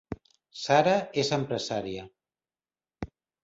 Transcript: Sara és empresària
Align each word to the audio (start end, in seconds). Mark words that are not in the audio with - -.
Sara 0.61 0.95
és 1.25 1.31
empresària 1.39 2.09